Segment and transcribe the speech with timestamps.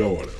[0.00, 0.30] meia hora.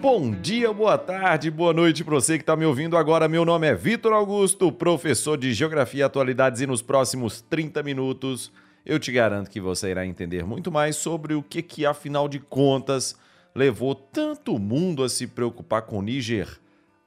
[0.00, 3.28] Bom dia, boa tarde, boa noite para você que está me ouvindo agora.
[3.28, 8.52] Meu nome é Vitor Augusto, professor de Geografia e Atualidades, e nos próximos 30 minutos
[8.84, 12.38] eu te garanto que você irá entender muito mais sobre o que, que afinal de
[12.38, 13.18] contas,
[13.52, 16.60] levou tanto mundo a se preocupar com o Níger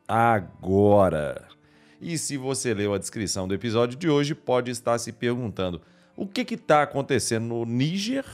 [0.06, 1.59] agora.
[2.02, 5.82] E se você leu a descrição do episódio de hoje, pode estar se perguntando
[6.16, 8.26] o que está acontecendo no Níger,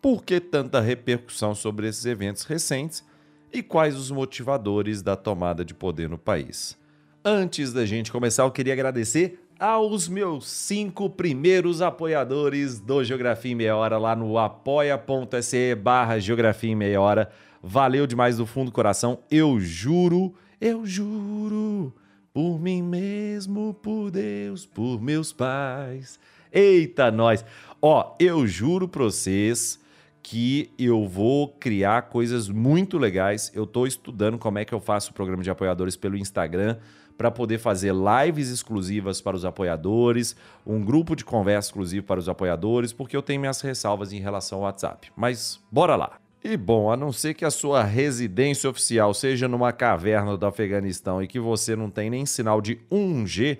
[0.00, 3.04] por que tanta repercussão sobre esses eventos recentes
[3.52, 6.76] e quais os motivadores da tomada de poder no país.
[7.24, 13.54] Antes da gente começar, eu queria agradecer aos meus cinco primeiros apoiadores do Geografia em
[13.54, 17.30] Meia Hora lá no apoia.se barra Geografia em Meia Hora.
[17.62, 21.94] Valeu demais do fundo do coração, eu juro, eu juro,
[22.32, 26.18] por mim mesmo, por Deus, por meus pais.
[26.50, 27.44] Eita, nós!
[27.80, 29.80] Ó, eu juro pra vocês
[30.22, 33.50] que eu vou criar coisas muito legais.
[33.54, 36.78] Eu estou estudando como é que eu faço o programa de apoiadores pelo Instagram
[37.18, 40.34] para poder fazer lives exclusivas para os apoiadores,
[40.66, 44.58] um grupo de conversa exclusivo para os apoiadores, porque eu tenho minhas ressalvas em relação
[44.58, 45.12] ao WhatsApp.
[45.16, 46.21] Mas bora lá!
[46.44, 51.22] E bom, a não ser que a sua residência oficial seja numa caverna do Afeganistão
[51.22, 53.58] e que você não tem nem sinal de 1G,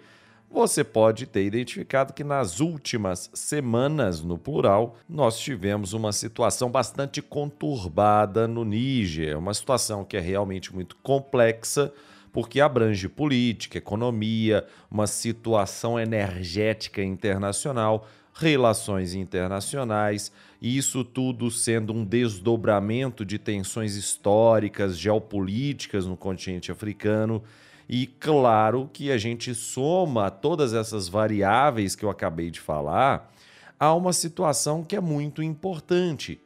[0.51, 7.23] você pode ter identificado que nas últimas semanas, no plural, nós tivemos uma situação bastante
[7.23, 11.93] conturbada no Níger, uma situação que é realmente muito complexa,
[12.33, 23.25] porque abrange política, economia, uma situação energética internacional, relações internacionais, isso tudo sendo um desdobramento
[23.25, 27.43] de tensões históricas, geopolíticas no continente africano
[27.89, 33.33] e claro que a gente soma todas essas variáveis que eu acabei de falar
[33.79, 36.41] a uma situação que é muito importante.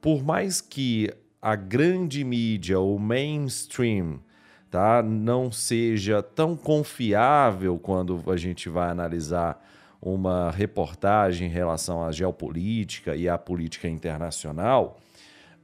[0.00, 1.12] Por mais que
[1.42, 4.20] a grande mídia, o mainstream,
[4.70, 9.60] tá, não seja tão confiável quando a gente vai analisar
[10.14, 14.98] uma reportagem em relação à geopolítica e à política internacional,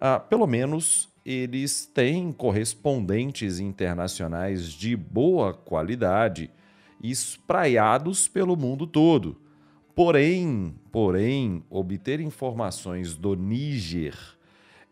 [0.00, 6.50] ah, pelo menos eles têm correspondentes internacionais de boa qualidade
[7.00, 9.41] espraiados pelo mundo todo.
[9.94, 14.16] Porém, porém, obter informações do Níger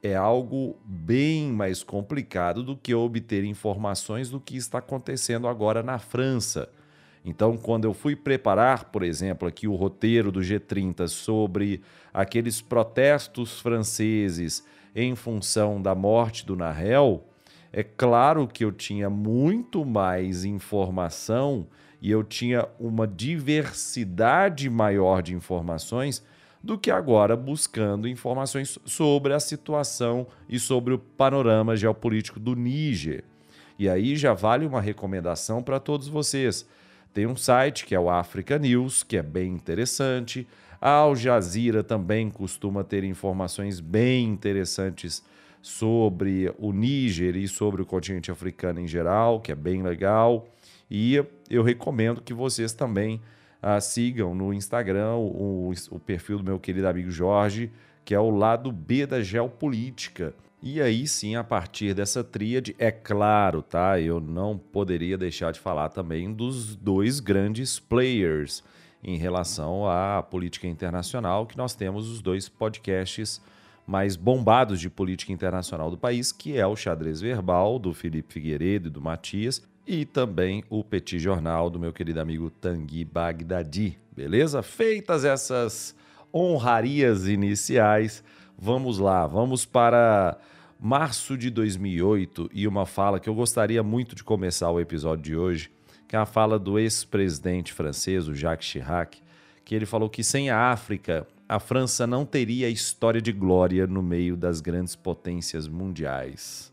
[0.01, 5.99] é algo bem mais complicado do que obter informações do que está acontecendo agora na
[5.99, 6.69] França.
[7.25, 11.83] Então, quando eu fui preparar, por exemplo, aqui o roteiro do G30 sobre
[12.13, 14.65] aqueles protestos franceses
[14.95, 17.25] em função da morte do Nahel,
[17.73, 21.67] é claro que eu tinha muito mais informação
[22.01, 26.25] e eu tinha uma diversidade maior de informações
[26.63, 33.25] do que agora buscando informações sobre a situação e sobre o panorama geopolítico do Níger.
[33.79, 36.67] E aí já vale uma recomendação para todos vocês.
[37.13, 40.47] Tem um site que é o Africa News, que é bem interessante.
[40.81, 45.23] A Al Jazeera também costuma ter informações bem interessantes
[45.61, 50.49] sobre o Níger e sobre o continente africano em geral, que é bem legal.
[50.91, 53.21] E eu recomendo que vocês também
[53.63, 57.71] uh, sigam no Instagram o, o perfil do meu querido amigo Jorge,
[58.05, 60.33] que é o lado B da geopolítica.
[60.63, 63.99] E aí sim, a partir dessa tríade, é claro, tá?
[63.99, 68.63] Eu não poderia deixar de falar também dos dois grandes players
[69.03, 73.41] em relação à política internacional, que nós temos os dois podcasts
[73.87, 78.89] mais bombados de política internacional do país, que é o Xadrez Verbal, do Felipe Figueiredo
[78.89, 83.99] e do Matias, e também o Petit Jornal, do meu querido amigo Tanguy Bagdadi.
[84.15, 84.63] Beleza?
[84.63, 85.97] Feitas essas
[86.33, 88.23] honrarias iniciais,
[88.61, 90.37] vamos lá, vamos para
[90.79, 95.37] março de 2008 e uma fala que eu gostaria muito de começar o episódio de
[95.37, 95.71] hoje,
[96.07, 99.19] que é a fala do ex-presidente francês, o Jacques Chirac,
[99.65, 104.03] que ele falou que sem a África, a França não teria história de glória no
[104.03, 106.71] meio das grandes potências mundiais.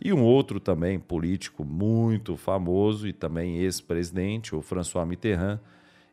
[0.00, 5.58] E um outro também político muito famoso e também ex-presidente, o François Mitterrand,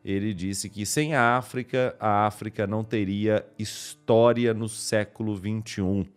[0.04, 6.08] ele disse que sem a África, a África não teria história no século XXI.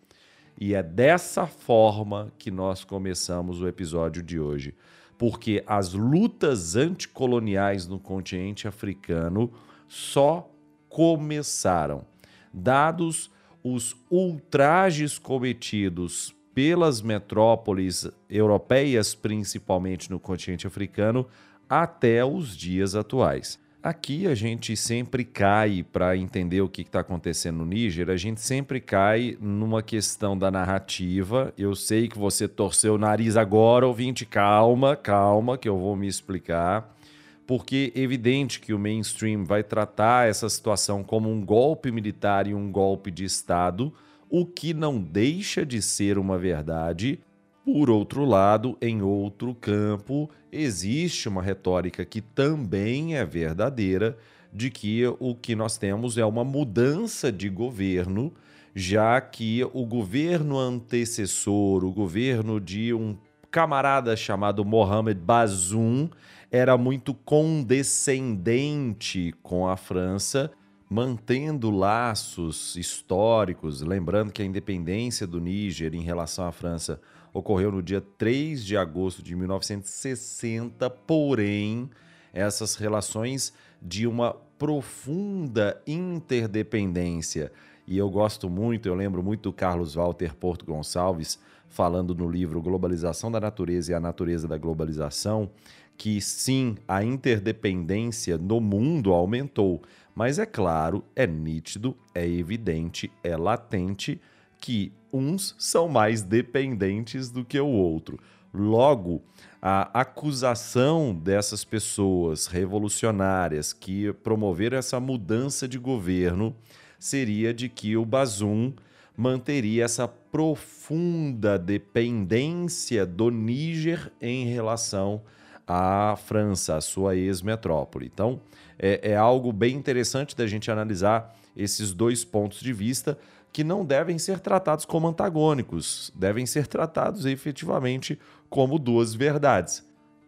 [0.60, 4.74] E é dessa forma que nós começamos o episódio de hoje
[5.18, 9.52] porque as lutas anticoloniais no continente africano
[9.88, 10.50] só
[10.90, 12.06] começaram.
[12.54, 13.32] Dados
[13.64, 21.28] os ultrajes cometidos pelas metrópoles europeias, principalmente no continente africano,
[21.68, 23.60] até os dias atuais.
[23.86, 28.42] Aqui a gente sempre cai, para entender o que está acontecendo no Níger, a gente
[28.42, 31.54] sempre cai numa questão da narrativa.
[31.56, 36.08] Eu sei que você torceu o nariz agora, ouvinte, calma, calma, que eu vou me
[36.08, 36.98] explicar.
[37.46, 42.56] Porque é evidente que o mainstream vai tratar essa situação como um golpe militar e
[42.56, 43.94] um golpe de Estado,
[44.28, 47.20] o que não deixa de ser uma verdade,
[47.66, 54.16] por outro lado, em outro campo, existe uma retórica que também é verdadeira
[54.54, 58.32] de que o que nós temos é uma mudança de governo,
[58.76, 63.18] já que o governo antecessor, o governo de um
[63.50, 66.08] camarada chamado Mohamed Bazoum,
[66.52, 70.52] era muito condescendente com a França,
[70.88, 77.02] mantendo laços históricos, lembrando que a independência do Níger em relação à França
[77.36, 81.90] ocorreu no dia 3 de agosto de 1960, porém,
[82.34, 87.52] essas relações de uma profunda interdependência.
[87.86, 91.38] E eu gosto muito, eu lembro muito do Carlos Walter Porto Gonçalves
[91.68, 95.52] falando no livro Globalização da Natureza e a Natureza da Globalização,
[95.98, 99.82] que sim, a interdependência no mundo aumentou,
[100.16, 104.22] mas é claro, é nítido, é evidente, é latente
[104.58, 108.20] que uns são mais dependentes do que o outro.
[108.54, 109.22] Logo,
[109.62, 116.56] a acusação dessas pessoas revolucionárias que promoveram essa mudança de governo
[117.00, 118.74] seria de que o Bazum
[119.18, 125.22] manteria essa profunda dependência do Níger em relação
[125.68, 128.10] à França, a sua ex-metrópole.
[128.14, 128.40] Então,
[128.78, 133.18] é, é algo bem interessante da gente analisar esses dois pontos de vista
[133.56, 138.20] que não devem ser tratados como antagônicos, devem ser tratados efetivamente
[138.50, 139.82] como duas verdades.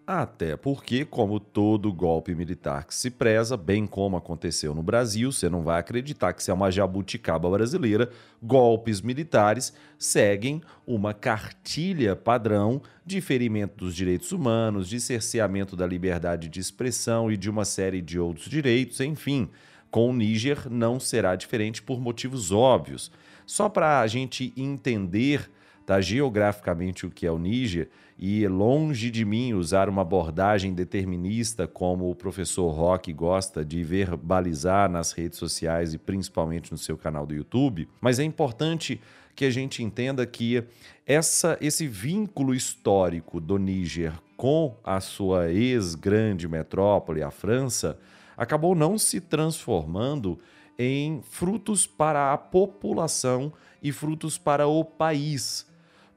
[0.07, 5.49] Até porque, como todo golpe militar que se preza, bem como aconteceu no Brasil, você
[5.49, 8.09] não vai acreditar que se é uma jabuticaba brasileira,
[8.41, 16.47] golpes militares seguem uma cartilha padrão de ferimento dos direitos humanos, de cerceamento da liberdade
[16.47, 19.49] de expressão e de uma série de outros direitos, enfim.
[19.89, 23.11] Com o Níger não será diferente por motivos óbvios.
[23.45, 25.49] Só para a gente entender
[25.85, 27.89] tá, geograficamente o que é o Níger,
[28.19, 34.89] e longe de mim usar uma abordagem determinista como o professor Rock gosta de verbalizar
[34.89, 38.99] nas redes sociais e principalmente no seu canal do YouTube, mas é importante
[39.35, 40.63] que a gente entenda que
[41.05, 47.99] essa, esse vínculo histórico do Níger com a sua ex-grande metrópole, a França,
[48.37, 50.37] acabou não se transformando
[50.77, 53.51] em frutos para a população
[53.81, 55.65] e frutos para o país.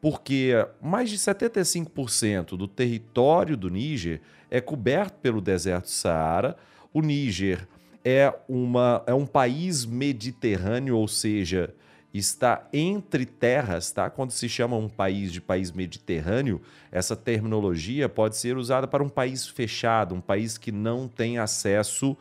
[0.01, 4.21] Porque mais de 75% do território do Níger
[4.51, 6.57] é coberto pelo deserto Saara.
[6.93, 7.67] O Níger
[8.05, 11.75] é, uma, é um país mediterrâneo, ou seja,
[12.13, 14.11] está entre terras, tá?
[14.11, 16.61] Quando se chama um país de país mediterrâneo,
[16.91, 22.17] essa terminologia pode ser usada para um país fechado, um país que não tem acesso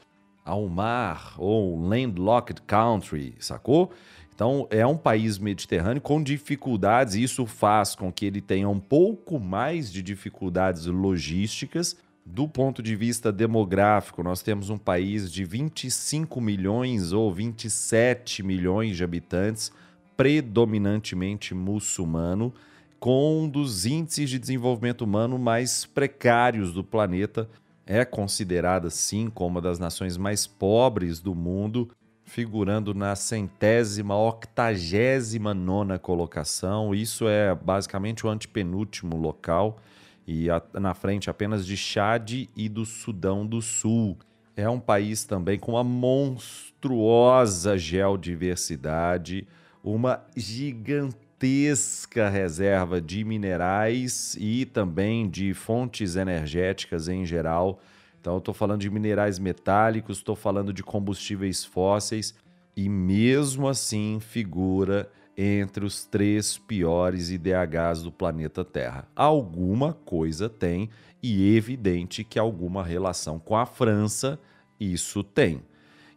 [0.46, 3.92] ao mar ou landlocked country, sacou?
[4.34, 8.80] Então é um país mediterrâneo com dificuldades, e isso faz com que ele tenha um
[8.80, 11.98] pouco mais de dificuldades logísticas.
[12.26, 18.96] Do ponto de vista demográfico, nós temos um país de 25 milhões ou 27 milhões
[18.96, 19.74] de habitantes,
[20.20, 22.54] predominantemente muçulmano,
[23.00, 27.50] com um dos índices de desenvolvimento humano mais precários do planeta
[27.88, 31.90] é considerada, sim, como uma das nações mais pobres do mundo,
[32.26, 36.94] figurando na centésima, octagésima nona colocação.
[36.94, 39.80] Isso é basicamente o antepenúltimo local
[40.28, 44.18] e a, na frente apenas de Chad e do Sudão do Sul.
[44.54, 49.48] É um país também com uma monstruosa geodiversidade,
[49.84, 57.80] uma gigantesca reserva de minerais e também de fontes energéticas em geral.
[58.20, 62.36] Então, estou falando de minerais metálicos, estou falando de combustíveis fósseis
[62.76, 69.08] e, mesmo assim, figura entre os três piores IDHs do planeta Terra.
[69.16, 70.90] Alguma coisa tem
[71.24, 74.38] e evidente que alguma relação com a França
[74.78, 75.62] isso tem.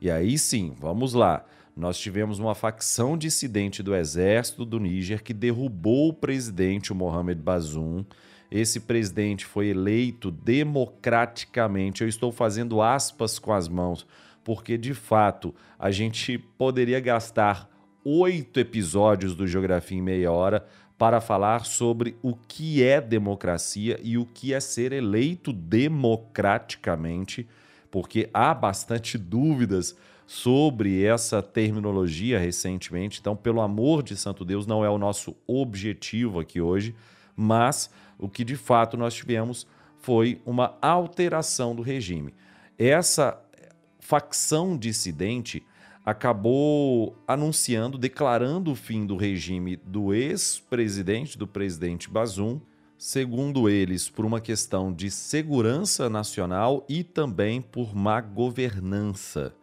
[0.00, 1.44] E aí sim, vamos lá
[1.76, 7.40] nós tivemos uma facção dissidente do exército do Níger que derrubou o presidente, o Mohamed
[7.40, 8.04] Bazoum.
[8.50, 12.02] Esse presidente foi eleito democraticamente.
[12.02, 14.06] Eu estou fazendo aspas com as mãos,
[14.44, 17.70] porque de fato a gente poderia gastar
[18.04, 20.66] oito episódios do Geografia em Meia Hora
[20.98, 27.48] para falar sobre o que é democracia e o que é ser eleito democraticamente
[27.92, 29.94] porque há bastante dúvidas
[30.32, 33.20] sobre essa terminologia recentemente.
[33.20, 36.94] Então, pelo amor de santo Deus, não é o nosso objetivo aqui hoje,
[37.36, 39.66] mas o que de fato nós tivemos
[40.00, 42.32] foi uma alteração do regime.
[42.78, 43.38] Essa
[44.00, 45.62] facção dissidente
[46.02, 52.58] acabou anunciando, declarando o fim do regime do ex-presidente, do presidente Bazoum,
[52.96, 59.54] segundo eles, por uma questão de segurança nacional e também por má governança.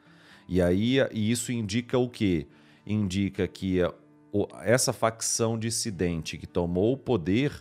[0.52, 2.48] E aí isso indica o quê?
[2.84, 3.78] Indica que
[4.64, 7.54] essa facção dissidente que tomou o poder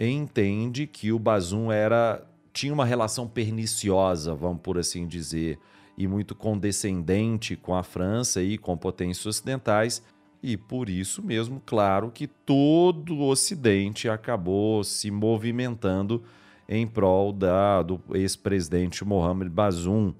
[0.00, 5.58] entende que o Bazoum era tinha uma relação perniciosa, vamos por assim dizer,
[5.98, 10.02] e muito condescendente com a França e com potências ocidentais,
[10.42, 16.24] e por isso mesmo, claro, que todo o Ocidente acabou se movimentando
[16.66, 20.14] em prol da, do ex-presidente Mohamed Bazoum.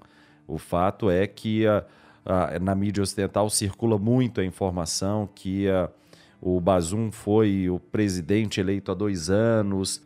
[0.47, 1.65] O fato é que
[2.61, 5.89] na mídia ocidental circula muito a informação que a,
[6.39, 10.01] o Bazoum foi o presidente eleito há dois anos,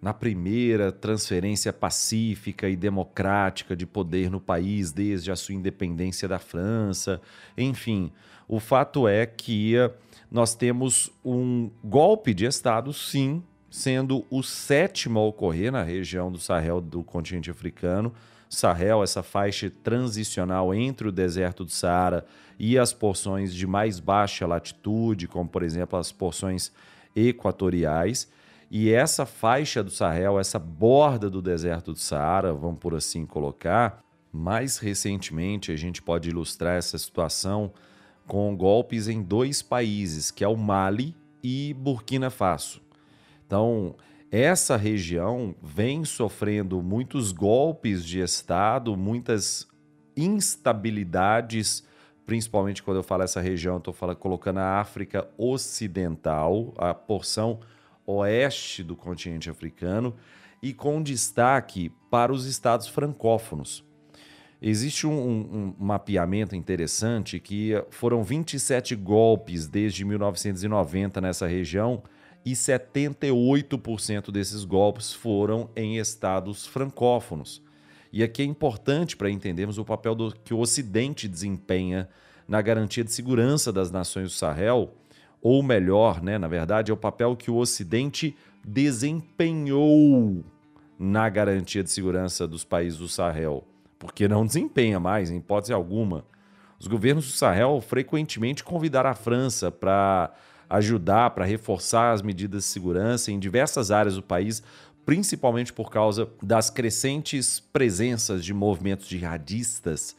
[0.00, 6.38] na primeira transferência pacífica e democrática de poder no país desde a sua independência da
[6.38, 7.20] França.
[7.56, 8.12] Enfim,
[8.46, 9.74] o fato é que
[10.30, 16.38] nós temos um golpe de Estado, sim, sendo o sétimo a ocorrer na região do
[16.38, 18.12] Sahel do continente africano.
[18.56, 22.24] Sahel, essa faixa transicional entre o deserto do Saara
[22.58, 26.72] e as porções de mais baixa latitude, como por exemplo as porções
[27.14, 28.30] equatoriais.
[28.70, 34.02] E essa faixa do Sahel, essa borda do deserto do Saara, vamos por assim colocar,
[34.32, 37.72] mais recentemente a gente pode ilustrar essa situação
[38.26, 42.80] com golpes em dois países, que é o Mali e Burkina Faso.
[43.46, 43.94] Então,
[44.30, 49.66] essa região vem sofrendo muitos golpes de Estado, muitas
[50.16, 51.84] instabilidades,
[52.24, 57.60] principalmente quando eu falo essa região, estou colocando a África Ocidental, a porção
[58.04, 60.14] oeste do continente africano
[60.62, 63.84] e com destaque para os estados francófonos.
[64.60, 72.02] Existe um, um, um, mapeamento interessante que foram 27 golpes desde 1990 nessa região
[72.46, 77.60] e 78% desses golpes foram em estados francófonos.
[78.12, 82.08] E aqui é importante para entendermos o papel do, que o Ocidente desempenha
[82.46, 84.94] na garantia de segurança das nações do Sahel
[85.42, 90.44] ou melhor, né, na verdade, é o papel que o Ocidente desempenhou
[90.96, 93.64] na garantia de segurança dos países do Sahel,
[93.98, 96.24] porque não desempenha mais, em hipótese alguma.
[96.78, 100.32] Os governos do Sahel frequentemente convidaram a França para
[100.68, 104.62] ajudar, para reforçar as medidas de segurança em diversas áreas do país,
[105.04, 110.16] principalmente por causa das crescentes presenças de movimentos jihadistas,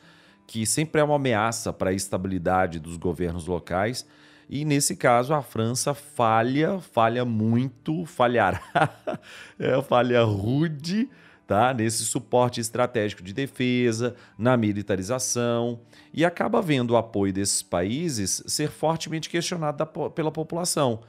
[0.47, 4.07] que sempre é uma ameaça para a estabilidade dos governos locais.
[4.49, 8.61] E nesse caso a França falha, falha muito, falhará,
[9.59, 11.09] é, falha rude,
[11.47, 11.73] tá?
[11.73, 15.79] Nesse suporte estratégico de defesa, na militarização
[16.13, 20.99] e acaba vendo o apoio desses países ser fortemente questionado da, pela população.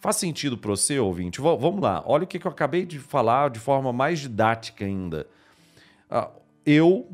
[0.00, 1.40] Faz sentido para você, ouvinte?
[1.40, 4.84] V vamos lá, olha o que, que eu acabei de falar de forma mais didática
[4.84, 5.26] ainda.
[6.10, 7.08] Uh, eu,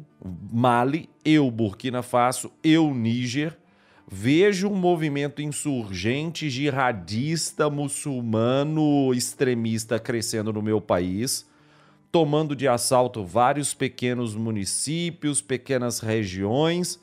[0.51, 3.59] Mali, eu, Burkina Faso, eu, Níger,
[4.11, 11.47] vejo um movimento insurgente, jihadista, muçulmano, extremista crescendo no meu país,
[12.11, 17.01] tomando de assalto vários pequenos municípios, pequenas regiões,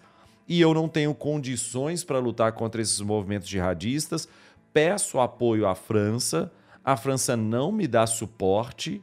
[0.47, 4.27] e eu não tenho condições para lutar contra esses movimentos jihadistas.
[4.73, 6.51] Peço apoio à França,
[6.83, 9.01] a França não me dá suporte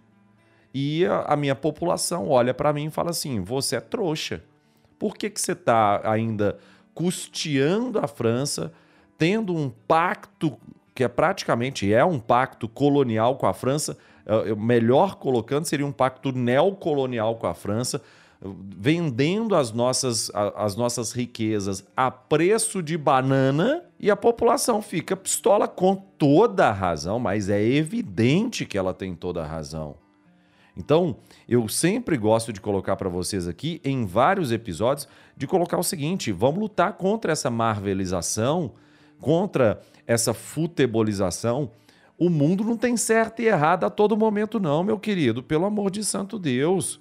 [0.75, 4.43] e a, minha população olha para mim e fala assim: você é trouxa.
[4.99, 6.59] Por que, que você está ainda
[6.95, 8.73] custeando a França,
[9.19, 10.57] tendo um pacto
[10.95, 13.97] que é praticamente é um pacto colonial com a França,
[14.57, 18.01] melhor colocando, seria um pacto neocolonial com a França,
[18.45, 25.69] vendendo as nossas, as nossas riquezas a preço de banana e a população fica pistola
[25.69, 29.95] com toda a razão, mas é evidente que ela tem toda a razão.
[30.77, 31.17] Então,
[31.49, 36.33] eu sempre gosto de colocar para vocês aqui, em vários episódios, de colocar o seguinte:
[36.33, 38.73] vamos lutar contra essa marvelização,
[39.21, 41.71] contra essa futebolização.
[42.23, 45.91] O mundo não tem certo e errado a todo momento, não, meu querido, pelo amor
[45.91, 47.01] de santo Deus.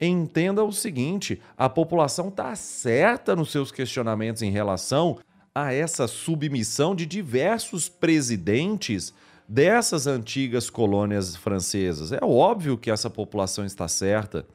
[0.00, 5.18] Entenda o seguinte: a população está certa nos seus questionamentos em relação
[5.54, 9.12] a essa submissão de diversos presidentes
[9.46, 12.10] dessas antigas colônias francesas.
[12.10, 14.46] É óbvio que essa população está certa.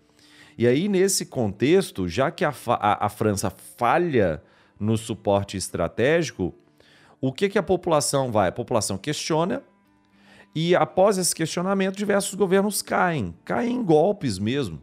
[0.57, 4.41] E aí, nesse contexto, já que a, a, a França falha
[4.79, 6.55] no suporte estratégico,
[7.21, 8.49] o que, que a população vai?
[8.49, 9.61] A população questiona
[10.55, 14.81] e, após esse questionamento, diversos governos caem caem em golpes mesmo.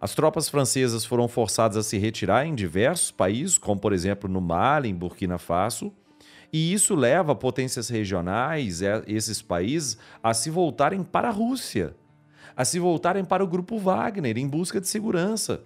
[0.00, 4.40] As tropas francesas foram forçadas a se retirar em diversos países, como por exemplo no
[4.40, 5.92] Mali, em Burkina Faso,
[6.52, 11.94] e isso leva potências regionais, é, esses países, a se voltarem para a Rússia,
[12.56, 15.62] a se voltarem para o grupo Wagner em busca de segurança.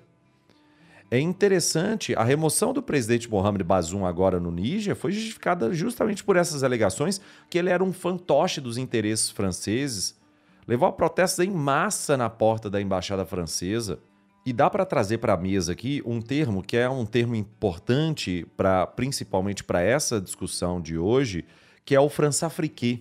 [1.09, 6.37] É interessante, a remoção do presidente Mohamed Bazoum agora no Níger foi justificada justamente por
[6.37, 10.19] essas alegações que ele era um fantoche dos interesses franceses,
[10.67, 14.01] levou a protestos em massa na porta da embaixada francesa.
[14.45, 18.45] E dá para trazer para a mesa aqui um termo que é um termo importante
[18.57, 21.45] para principalmente para essa discussão de hoje,
[21.85, 23.01] que é o françafriqué.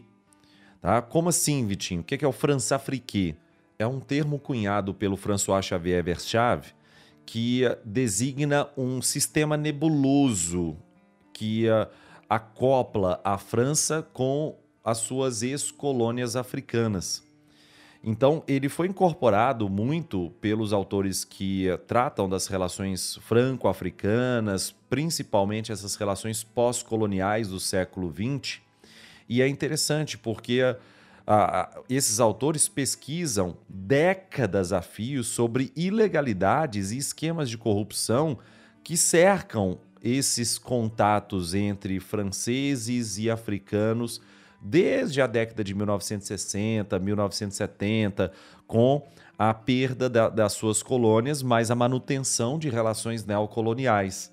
[0.80, 1.02] Tá?
[1.02, 2.02] Como assim, Vitinho?
[2.02, 3.36] O que é o françafriqué?
[3.78, 6.75] É um termo cunhado pelo François Xavier Verschave
[7.26, 10.78] que designa um sistema nebuloso
[11.34, 11.66] que
[12.30, 17.24] acopla a França com as suas ex-colônias africanas.
[18.08, 26.44] Então, ele foi incorporado muito pelos autores que tratam das relações franco-africanas, principalmente essas relações
[26.44, 28.62] pós-coloniais do século XX.
[29.28, 30.62] E é interessante porque
[31.90, 38.38] esses autores pesquisam décadas a fio sobre ilegalidades e esquemas de corrupção
[38.84, 44.22] que cercam esses contatos entre franceses e africanos
[44.62, 48.32] desde a década de 1960, 1970,
[48.68, 49.04] com
[49.38, 54.32] a perda da, das suas colônias, mas a manutenção de relações neocoloniais.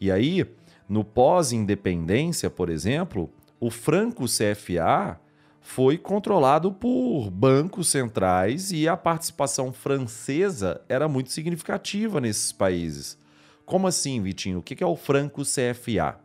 [0.00, 0.46] E aí,
[0.88, 5.18] no pós-independência, por exemplo, o franco CFA
[5.62, 13.16] foi controlado por bancos centrais e a participação francesa era muito significativa nesses países.
[13.64, 14.58] Como assim, Vitinho?
[14.58, 16.18] O que é o franco CFA?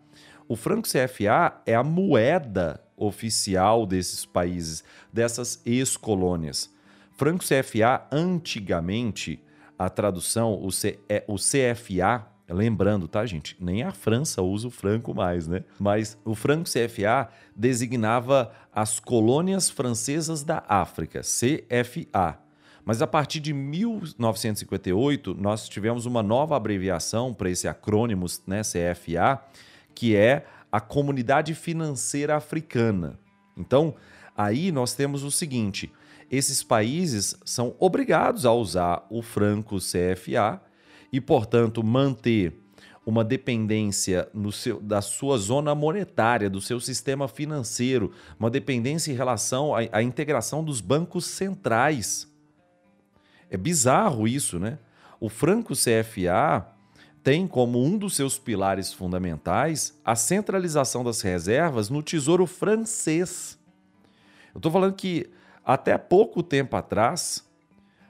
[0.48, 6.74] O franco CFA é a moeda oficial desses países, dessas ex-colônias.
[7.12, 9.44] Franco CFA, antigamente,
[9.78, 13.58] a tradução, o, C, é, o CFA, lembrando, tá, gente?
[13.60, 15.64] Nem a França usa o franco mais, né?
[15.78, 22.40] Mas o franco CFA designava as colônias francesas da África, CFA.
[22.86, 29.42] Mas a partir de 1958, nós tivemos uma nova abreviação para esse acrônimo, né, CFA,
[29.94, 33.20] que é a comunidade financeira africana.
[33.58, 33.94] Então,
[34.38, 35.92] aí nós temos o seguinte:
[36.32, 40.62] esses países são obrigados a usar o franco CFA
[41.12, 42.54] e, portanto, manter
[43.06, 49.74] uma dependência seu, da sua zona monetária, do seu sistema financeiro, uma dependência em relação
[49.74, 52.28] à, à integração dos bancos centrais.
[53.50, 54.78] É bizarro isso, né?
[55.22, 56.68] O franco CFA
[57.24, 63.58] tem como um dos seus pilares fundamentais a centralização das reservas no Tesouro francês.
[64.54, 65.30] Eu estou falando que
[65.64, 67.47] até pouco tempo atrás,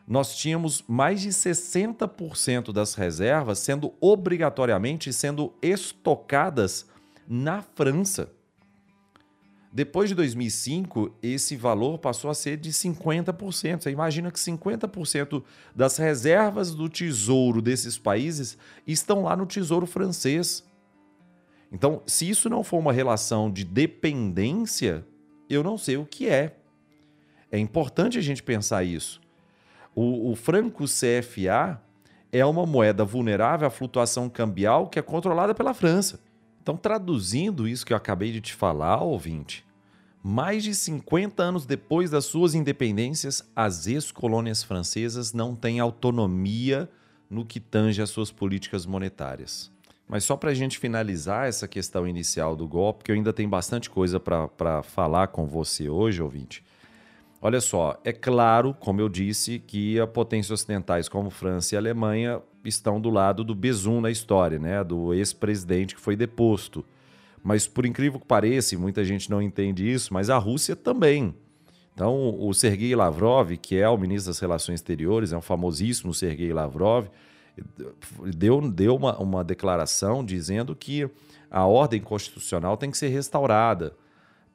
[0.08, 6.88] nós tínhamos mais de 60% das reservas sendo obrigatoriamente sendo estocadas
[7.28, 8.32] na França.
[9.72, 13.84] Depois de 2005, esse valor passou a ser de 50%.
[13.84, 15.44] Você imagina que 50%
[15.76, 20.64] das reservas do tesouro desses países estão lá no tesouro francês.
[21.70, 25.06] Então, se isso não for uma relação de dependência,
[25.50, 26.56] eu não sei o que é.
[27.52, 29.22] É importante a gente pensar isso.
[30.00, 31.82] O, o franco CFA
[32.32, 36.20] é uma moeda vulnerável à flutuação cambial que é controlada pela França.
[36.62, 39.66] Então, traduzindo isso que eu acabei de te falar, ouvinte,
[40.22, 46.88] mais de 50 anos depois das suas independências, as ex-colônias francesas não têm autonomia
[47.28, 49.72] no que tange às suas políticas monetárias.
[50.08, 53.50] Mas só para a gente finalizar essa questão inicial do golpe, que eu ainda tenho
[53.50, 56.64] bastante coisa para falar com você hoje, ouvinte.
[57.42, 62.42] Olha só, é claro, como eu disse, que a potências ocidentais como França e Alemanha
[62.66, 64.84] estão do lado do Besum na história, né?
[64.84, 66.84] do ex-presidente que foi deposto.
[67.44, 71.34] Mas por incrível que pareça, muita gente não entende isso, mas a Rússia também.
[71.94, 76.54] Então, o Sergei Lavrov, que é o ministro das Relações Exteriores, é um famosíssimo Sergei
[76.54, 77.08] Lavrov,
[78.36, 81.10] deu, deu uma, uma declaração dizendo que
[81.50, 83.96] a ordem constitucional tem que ser restaurada.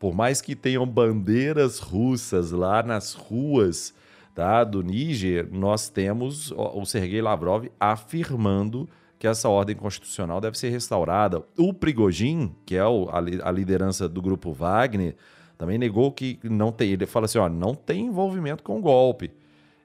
[0.02, 3.94] Por mais que tenham bandeiras russas lá nas ruas
[4.34, 10.70] tá, do Níger, nós temos o Sergei Lavrov afirmando que essa ordem constitucional deve ser
[10.70, 11.44] restaurada.
[11.56, 15.14] O Prigogine, que é o, a, a, liderança do grupo Wagner,
[15.56, 16.90] também negou que não tem.
[16.90, 19.30] Ele fala assim: ó, não tem envolvimento com o golpe.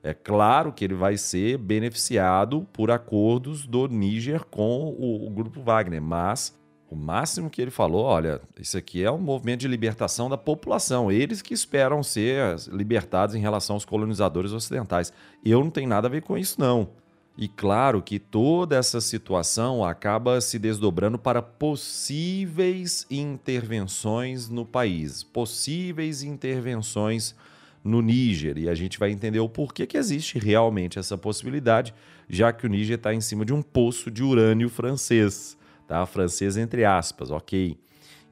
[0.01, 5.61] É claro que ele vai ser beneficiado por acordos do Níger com o, o grupo
[5.61, 6.57] Wagner, mas
[6.89, 11.11] o máximo que ele falou, olha, isso aqui é um movimento de libertação da população,
[11.11, 15.11] eles que esperam ser libertados em relação aos colonizadores ocidentais.
[15.43, 16.89] Eu não tenho nada a ver com isso não.
[17.37, 26.23] E claro que toda essa situação acaba se desdobrando para possíveis intervenções no país, possíveis
[26.23, 27.35] intervenções
[27.83, 28.57] no Níger.
[28.57, 31.93] E a gente vai entender o porquê que existe realmente essa possibilidade,
[32.27, 35.55] já que o Níger está em cima de um poço de urânio francês,
[35.87, 36.05] tá?
[36.05, 37.77] Francês entre aspas, ok?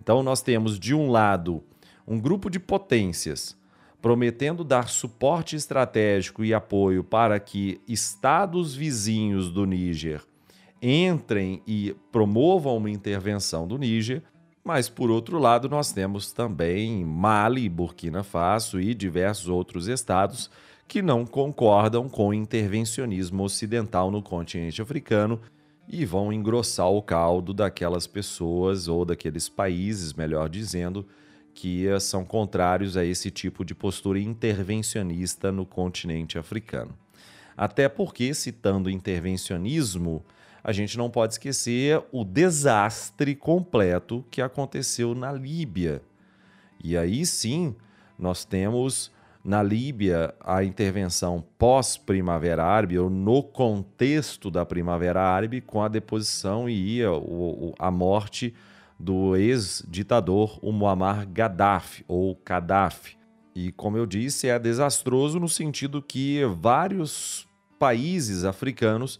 [0.01, 1.63] Então nós temos de um lado
[2.07, 3.57] um grupo de potências
[4.01, 10.21] prometendo dar suporte estratégico e apoio para que estados vizinhos do Níger
[10.79, 14.21] entrem e promovam uma intervenção do Níger,
[14.63, 20.51] mas por outro lado nós temos também Mali, Burkina Faso e diversos outros estados
[20.87, 25.41] que não concordam com o intervencionismo ocidental no continente africano
[25.87, 31.05] e vão engrossar o caldo daquelas pessoas ou daqueles países, melhor dizendo,
[31.53, 36.93] que são contrários a esse tipo de postura intervencionista no continente africano.
[37.55, 40.25] Até porque, citando intervencionismo,
[40.61, 46.01] a gente não pode esquecer o desastre completo que aconteceu na Líbia.
[46.83, 47.75] E aí sim,
[48.17, 49.11] nós temos
[49.45, 56.67] na Líbia a intervenção pós-Primavera Árabe, ou no contexto da Primavera Árabe, com a deposição
[56.67, 57.01] e
[57.77, 58.55] a morte
[58.99, 63.15] do ex-ditador Muammar Gaddafi, ou Gaddafi.
[63.53, 69.19] E, como eu disse, é desastroso no sentido que vários países africanos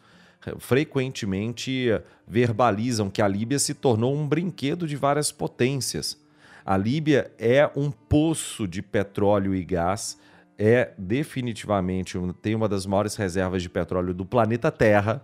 [0.58, 1.88] frequentemente
[2.28, 6.20] verbalizam que a Líbia se tornou um brinquedo de várias potências.
[6.66, 10.18] A Líbia é um poço de petróleo e gás,
[10.58, 15.24] é definitivamente tem uma das maiores reservas de petróleo do planeta Terra.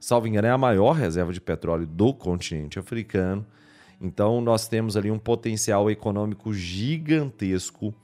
[0.00, 3.46] Salvo engano, é a maior reserva de petróleo do continente africano.
[4.00, 7.94] Então, nós temos ali um potencial econômico gigantesco.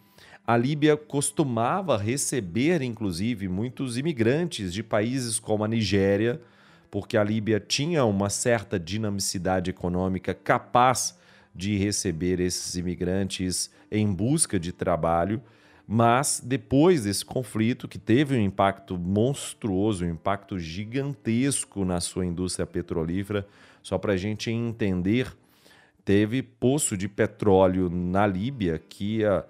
[0.47, 6.41] A Líbia costumava receber, inclusive, muitos imigrantes de países como a Nigéria,
[6.89, 11.19] porque a Líbia tinha uma certa dinamicidade econômica capaz
[11.57, 15.41] de receber esses imigrantes em busca de trabalho.
[15.89, 22.67] Mas depois desse conflito, que teve um impacto monstruoso, um impacto gigantesco na sua indústria
[22.67, 23.47] petrolífera,
[23.83, 25.33] só para a gente entender
[26.07, 29.43] teve poço de petróleo na Líbia que uh,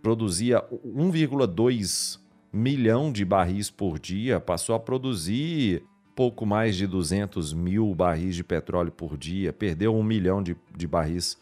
[0.00, 2.20] produzia 1,2
[2.52, 5.82] milhão de barris por dia, passou a produzir
[6.14, 10.86] pouco mais de 200 mil barris de petróleo por dia, perdeu um milhão de, de
[10.86, 11.36] barris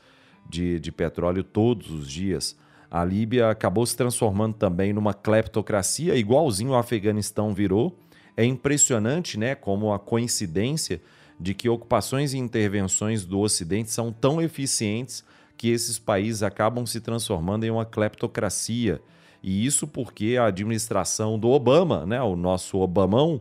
[0.49, 2.57] de, de petróleo todos os dias.
[2.91, 7.97] A Líbia acabou se transformando também numa cleptocracia, igualzinho o Afeganistão virou.
[8.37, 11.01] É impressionante, né, como a coincidência
[11.39, 15.25] de que ocupações e intervenções do Ocidente são tão eficientes
[15.57, 19.01] que esses países acabam se transformando em uma cleptocracia.
[19.43, 23.41] E isso porque a administração do Obama, né, o nosso Obamão,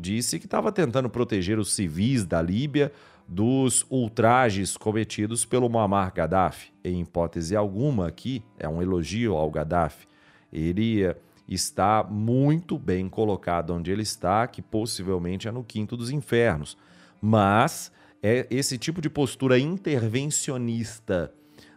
[0.00, 2.92] disse que estava tentando proteger os civis da Líbia
[3.28, 6.72] dos ultrajes cometidos pelo Muammar Gaddafi.
[6.82, 10.08] Em hipótese alguma aqui, é um elogio ao Gaddafi.
[10.52, 11.16] Ele eh,
[11.48, 16.76] está muito bem colocado onde ele está, que possivelmente é no quinto dos infernos.
[17.20, 21.32] Mas é esse tipo de postura intervencionista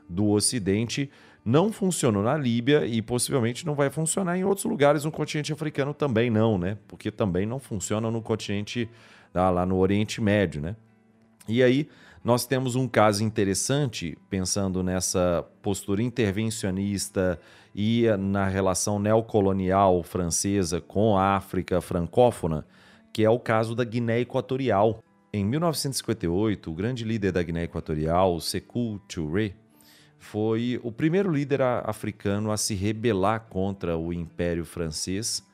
[0.09, 1.09] do Ocidente
[1.45, 5.93] não funcionou na Líbia e possivelmente não vai funcionar em outros lugares no continente africano
[5.93, 6.77] também não, né?
[6.87, 8.89] Porque também não funciona no continente
[9.33, 10.75] ah, lá no Oriente Médio, né?
[11.47, 11.89] E aí
[12.23, 17.37] nós temos um caso interessante pensando nessa postura intervencionista
[17.75, 22.65] e na relação neocolonial francesa com a África francófona,
[23.11, 25.03] que é o caso da Guiné Equatorial.
[25.33, 29.55] Em 1958, o grande líder da Guiné Equatorial, Sekou Touré,
[30.23, 35.45] foi o primeiro líder africano a se rebelar contra o Império Francês.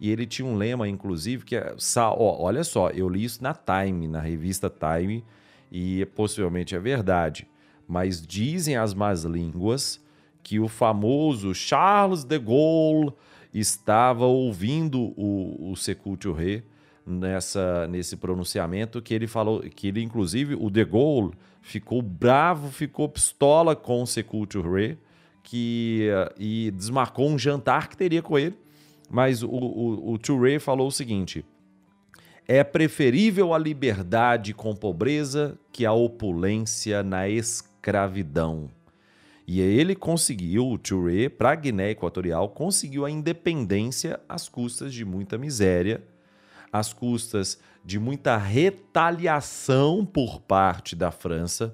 [0.00, 1.76] E ele tinha um lema, inclusive, que é.
[2.16, 5.22] olha só, eu li isso na Time, na revista Time,
[5.70, 7.46] e possivelmente é verdade.
[7.86, 10.02] Mas dizem as más línguas
[10.42, 13.12] que o famoso Charles de Gaulle
[13.52, 16.62] estava ouvindo o, o Sekou Touré
[17.06, 21.32] nessa nesse pronunciamento que ele falou que ele inclusive o De Gaulle
[21.64, 24.98] ficou bravo, ficou pistola com o Sekou Touré
[25.42, 28.56] que e desmarcou um jantar que teria com ele,
[29.10, 31.44] mas o, o, o Touré falou o seguinte:
[32.46, 38.70] é preferível a liberdade com pobreza que a opulência na escravidão.
[39.46, 45.04] E ele conseguiu, o Touré, para a Guiné Equatorial, conseguiu a independência às custas de
[45.04, 46.02] muita miséria,
[46.74, 51.72] às custas de muita retaliação por parte da França.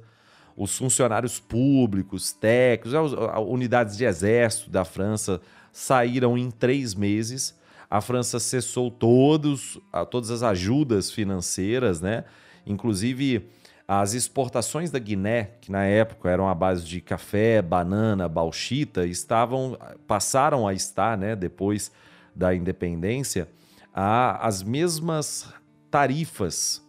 [0.54, 5.40] Os funcionários públicos, técnicos, as unidades de exército da França
[5.72, 7.58] saíram em três meses.
[7.88, 12.24] A França cessou todos, todas as ajudas financeiras, né?
[12.66, 13.48] Inclusive
[13.88, 19.78] as exportações da Guiné, que na época eram à base de café, banana, bauxita, estavam
[20.06, 21.90] passaram a estar, né, depois
[22.36, 23.48] da independência,
[23.94, 25.52] a, as mesmas
[25.90, 26.84] tarifas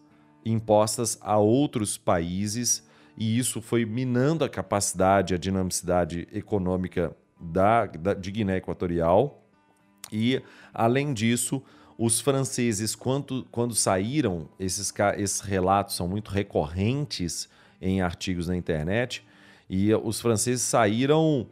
[0.46, 2.84] impostas a outros países
[3.18, 9.44] e isso foi minando a capacidade, a dinamicidade econômica da, da de Guiné Equatorial.
[10.12, 10.42] E
[10.74, 11.62] além disso
[11.98, 17.48] os franceses, quando, quando saíram, esses, esses relatos são muito recorrentes
[17.80, 19.24] em artigos na internet,
[19.70, 21.48] e os franceses saíram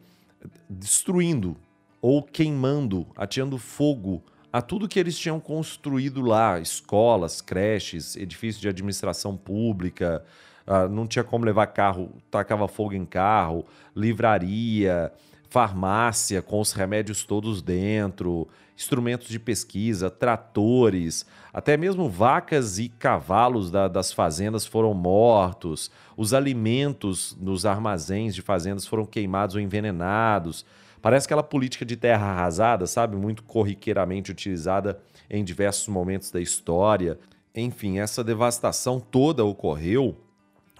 [0.68, 1.56] destruindo
[2.02, 8.68] ou queimando, atirando fogo a tudo que eles tinham construído lá: escolas, creches, edifícios de
[8.68, 10.24] administração pública.
[10.66, 13.64] Uh, não tinha como levar carro, tacava fogo em carro,
[13.96, 15.12] livraria,
[15.48, 23.68] farmácia com os remédios todos dentro, instrumentos de pesquisa, tratores, até mesmo vacas e cavalos
[23.68, 30.64] da, das fazendas foram mortos, os alimentos nos armazéns de fazendas foram queimados ou envenenados.
[31.00, 33.16] Parece aquela política de terra arrasada, sabe?
[33.16, 37.18] Muito corriqueiramente utilizada em diversos momentos da história.
[37.54, 40.16] Enfim, essa devastação toda ocorreu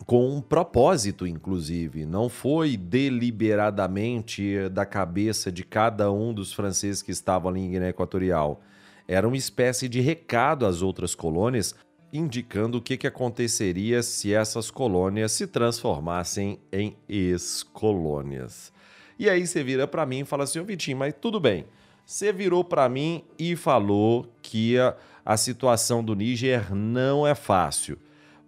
[0.06, 2.04] com um propósito, inclusive.
[2.04, 7.88] Não foi deliberadamente da cabeça de cada um dos franceses que estavam ali em Guiné
[7.90, 8.60] Equatorial.
[9.06, 11.74] Era uma espécie de recado às outras colônias,
[12.12, 18.72] indicando o que, que aconteceria se essas colônias se transformassem em ex-colônias.
[19.20, 21.66] E aí você vira para mim e fala assim: Ô Vitinho, mas tudo bem.
[22.06, 27.98] Você virou para mim e falou que a, a situação do Níger não é fácil.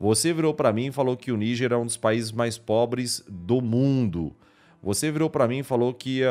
[0.01, 3.23] Você virou para mim e falou que o Níger é um dos países mais pobres
[3.29, 4.35] do mundo.
[4.83, 6.23] Você virou para mim e falou que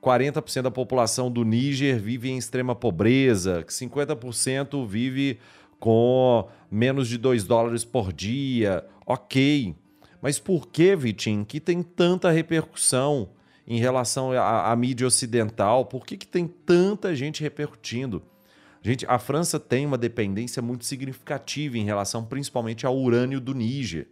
[0.00, 5.40] 40% da população do Níger vive em extrema pobreza, que 50% vive
[5.80, 8.84] com menos de 2 dólares por dia.
[9.04, 9.74] Ok.
[10.22, 13.30] Mas por que, Vitinho, que tem tanta repercussão
[13.68, 15.84] em relação à, à mídia ocidental?
[15.84, 18.22] Por que, que tem tanta gente repercutindo?
[18.80, 24.08] Gente, a França tem uma dependência muito significativa em relação principalmente ao urânio do Níger.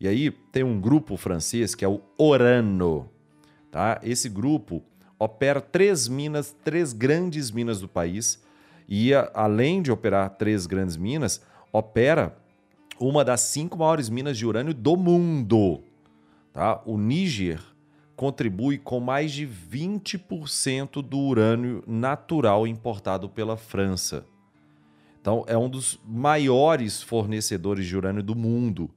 [0.00, 3.08] E aí tem um grupo francês que é o Orano.
[3.70, 4.00] Tá?
[4.02, 4.82] Esse grupo
[5.16, 8.42] opera três minas, três grandes minas do país.
[8.88, 11.40] E além de operar três grandes minas,
[11.72, 12.36] opera
[12.98, 15.80] uma das cinco maiores minas de urânio do mundo.
[16.52, 16.82] Tá?
[16.84, 17.71] O Níger
[18.22, 24.24] contribui com mais de 20% do urânio natural importado pela França.
[25.20, 28.88] Então, é um dos maiores fornecedores de urânio do mundo.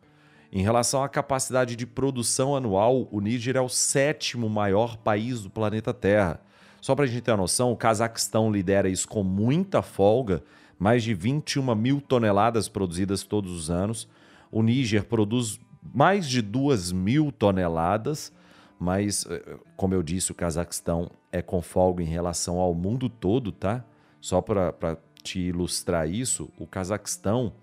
[0.51, 5.49] Em relação à capacidade de produção anual, o Níger é o sétimo maior país do
[5.49, 6.39] planeta Terra.
[6.79, 10.43] Só para a gente ter uma noção, o Cazaquistão lidera isso com muita folga,
[10.77, 14.07] mais de 21 mil toneladas produzidas todos os anos.
[14.51, 18.31] O Níger produz mais de 2 mil toneladas
[18.79, 23.51] mas, eh, como eu disse, o Cazaquistão é com folga em relação ao mundo todo,
[23.51, 23.83] tá?
[24.19, 27.53] Só para te ilustrar isso, o Cazaquistão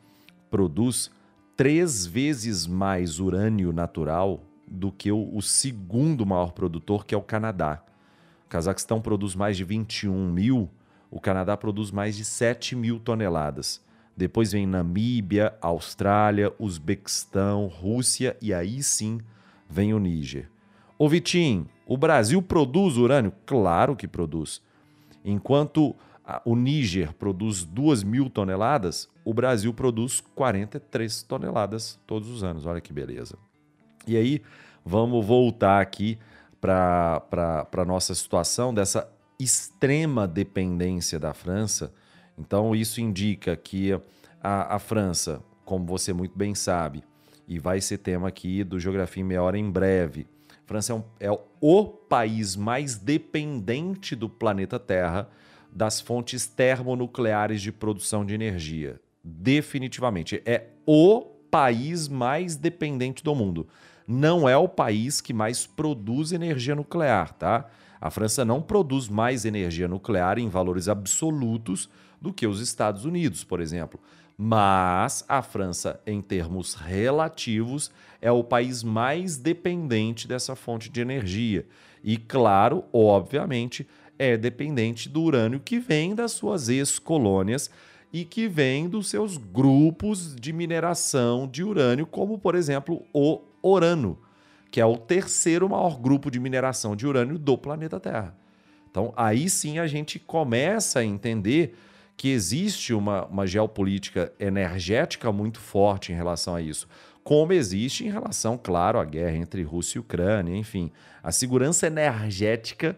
[0.51, 1.11] produz
[1.57, 7.23] três vezes mais urânio natural do que o, o segundo maior produtor, que é o
[7.23, 7.83] Canadá.
[8.47, 10.69] O Cazaquistão produz mais de 21 mil,
[11.11, 13.83] o Canadá produz mais de 7 mil toneladas.
[14.17, 19.21] Depois vem Namíbia, Austrália, Uzbequistão, Rússia e aí sim
[19.69, 20.52] vem o Níger.
[21.03, 23.33] Ô Vitinho, o Brasil produz urânio?
[23.45, 24.63] Claro que produz.
[25.25, 25.97] Enquanto
[26.45, 32.67] o Níger produz 2 mil toneladas, o Brasil produz 43 toneladas todos os anos.
[32.67, 33.37] Olha que beleza.
[34.07, 34.43] E aí,
[34.85, 36.21] vamos voltar aqui
[36.61, 37.21] para
[37.77, 41.93] a nossa situação dessa extrema dependência da França.
[42.39, 43.93] Então, isso indica que
[44.41, 47.03] a, a França, como você muito bem sabe,
[47.49, 50.29] e vai ser tema aqui do Geografia em Meia Hora em breve,
[50.67, 55.29] França é, um, é o país mais dependente do planeta Terra
[55.71, 59.01] das fontes termonucleares de produção de energia.
[59.25, 60.43] Definitivamente.
[60.45, 63.67] É o país mais dependente do mundo.
[64.07, 67.69] Não é o país que mais produz energia nuclear, tá?
[68.01, 71.89] A França não produz mais energia nuclear em valores absolutos
[72.23, 74.01] do que os Estados Unidos, por exemplo.
[74.39, 81.67] Mas a França, em termos relativos, é o país mais dependente dessa fonte de energia.
[82.03, 83.87] E, claro, obviamente,
[84.19, 87.71] é dependente do urânio que vem das suas ex-colônias
[88.13, 94.19] e que vem dos seus grupos de mineração de urânio, como, por exemplo, o Orano,
[94.71, 98.37] que é o terceiro maior grupo de mineração de urânio do planeta Terra.
[98.91, 101.75] Então, aí sim a gente começa a entender
[102.17, 106.87] que existe uma, uma geopolítica energética muito forte em relação a isso,
[107.25, 110.91] como existe em relação, claro, à guerra entre Rússia e Ucrânia, enfim.
[111.23, 112.97] A segurança energética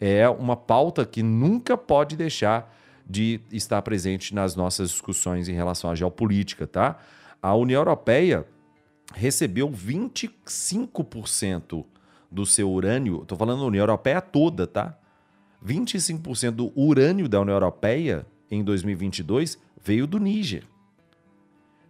[0.00, 2.72] é uma pauta que nunca pode deixar
[3.06, 6.98] de estar presente nas nossas discussões em relação à geopolítica, tá?
[7.42, 8.46] A União Europeia
[9.12, 11.84] recebeu 25%
[12.30, 14.96] do seu urânio, estou falando da União Europeia toda, tá?
[15.64, 20.64] 25% do urânio da União Europeia em 2022 veio do Níger.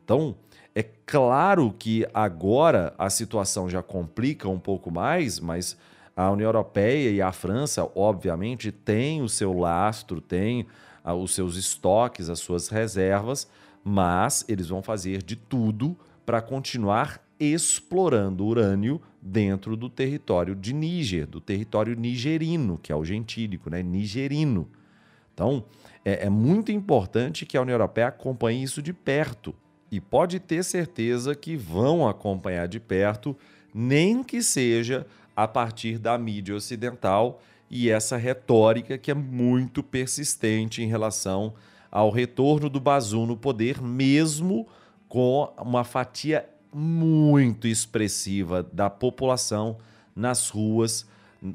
[0.05, 0.37] Então,
[0.75, 5.77] é claro que agora a situação já complica um pouco mais, mas
[6.17, 10.67] a União Europeia e a França, obviamente, têm o seu lastro, têm
[11.03, 13.49] ah, os seus estoques, as suas reservas,
[13.83, 21.27] mas eles vão fazer de tudo para continuar explorando urânio dentro do território de Níger,
[21.27, 23.83] do território nigerino, que é o gentílico, né?
[23.83, 24.69] Nigerino.
[25.33, 25.65] Então,
[26.05, 29.55] é, é muito importante que a União Europeia acompanhe isso de perto.
[29.91, 33.37] E pode ter certeza que vão acompanhar de perto,
[33.73, 37.41] nem que seja a partir da mídia ocidental
[37.71, 41.55] e essa retórica que é muito persistente em relação
[41.91, 44.67] ao retorno do Bazoum no poder, mesmo
[45.09, 49.79] com uma fatia muito expressiva da população
[50.15, 51.07] nas ruas,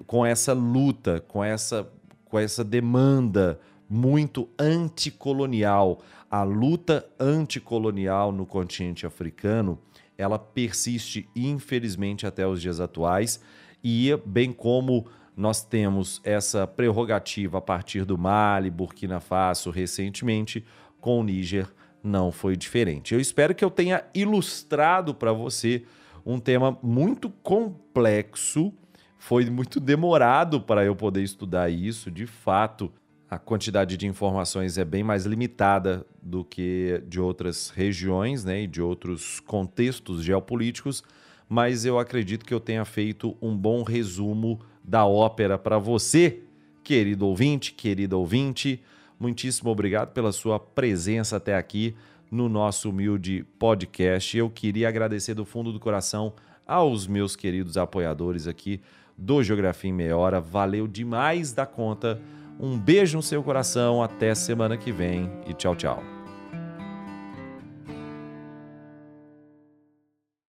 [0.08, 1.88] com essa luta, com essa,
[2.26, 3.60] com essa demanda
[3.90, 6.02] muito anticolonial.
[6.30, 9.80] A luta anticolonial no continente africano,
[10.18, 13.42] ela persiste infelizmente até os dias atuais
[13.84, 20.66] e bem como nós temos essa prerrogativa a partir do Mali, Burkina Faso recentemente,
[21.00, 21.68] com o Níger
[22.04, 23.14] não foi diferente.
[23.14, 25.84] Eu espero que eu tenha ilustrado para você
[26.26, 28.74] um tema muito complexo.
[29.18, 32.92] Foi muito demorado para eu poder estudar isso, de fato
[33.30, 38.68] a quantidade de informações é bem mais limitada do que de outras regiões né, e
[38.68, 41.04] de outros contextos geopolíticos,
[41.48, 46.40] mas eu acredito que eu tenha feito um bom resumo da ópera para você,
[46.84, 48.82] querido ouvinte, querida ouvinte.
[49.20, 51.96] Muitíssimo obrigado pela sua presença até aqui
[52.32, 54.36] no nosso humilde podcast.
[54.36, 56.34] Eu queria agradecer do fundo do coração
[56.66, 58.82] aos meus queridos apoiadores aqui
[59.16, 60.40] do Geografia em Meia Hora.
[60.40, 62.20] Valeu demais da conta
[62.60, 66.19] um beijo no seu coração, até semana que vem e tchau, tchau.